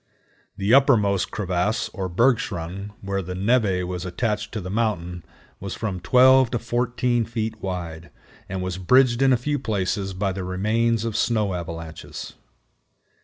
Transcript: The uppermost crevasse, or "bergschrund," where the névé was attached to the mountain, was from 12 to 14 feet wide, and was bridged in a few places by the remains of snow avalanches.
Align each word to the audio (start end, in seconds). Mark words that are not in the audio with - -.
The 0.57 0.73
uppermost 0.73 1.29
crevasse, 1.29 1.87
or 1.89 2.09
"bergschrund," 2.09 2.89
where 3.01 3.21
the 3.21 3.35
névé 3.35 3.85
was 3.85 4.03
attached 4.03 4.51
to 4.53 4.59
the 4.59 4.71
mountain, 4.71 5.23
was 5.59 5.75
from 5.75 5.99
12 5.99 6.49
to 6.49 6.57
14 6.57 7.23
feet 7.25 7.61
wide, 7.61 8.09
and 8.49 8.63
was 8.63 8.79
bridged 8.79 9.21
in 9.21 9.31
a 9.31 9.37
few 9.37 9.59
places 9.59 10.15
by 10.15 10.31
the 10.31 10.43
remains 10.43 11.05
of 11.05 11.15
snow 11.15 11.53
avalanches. 11.53 12.33